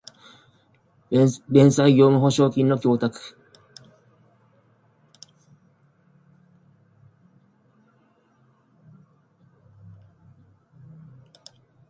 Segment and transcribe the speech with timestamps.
[1.47, 3.37] 弁済業務保証金の供託